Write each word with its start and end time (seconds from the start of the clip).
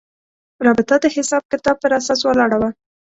رابطه 0.65 0.95
د 1.03 1.05
حساب 1.15 1.43
کتاب 1.51 1.75
پر 1.81 1.91
اساس 1.99 2.19
ولاړه 2.25 2.57
وه. 2.61 2.69